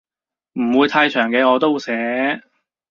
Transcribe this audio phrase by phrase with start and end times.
[0.53, 2.41] 唔會太長嘅我都寫